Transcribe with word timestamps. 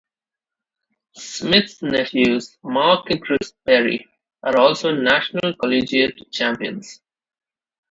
Smith's 1.15 1.83
nephews 1.83 2.57
Mark 2.63 3.07
and 3.11 3.21
Chris 3.21 3.53
Perry 3.67 4.07
are 4.41 4.57
also 4.57 4.91
national 4.95 5.53
collegiate 5.57 6.31
champions. 6.31 7.03